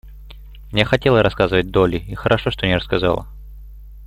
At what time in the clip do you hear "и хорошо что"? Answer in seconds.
1.97-2.65